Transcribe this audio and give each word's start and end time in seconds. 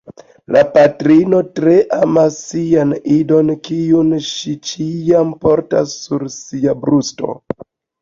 La 0.53 0.61
patrino 0.77 1.41
tre 1.59 1.75
amas 1.97 2.39
sian 2.47 2.95
idon, 3.17 3.53
kiun 3.69 4.11
ŝi 4.31 4.57
ĉiam 4.73 5.39
portas 5.47 5.97
sur 6.03 6.29
sia 6.41 6.79
brusto. 6.85 7.35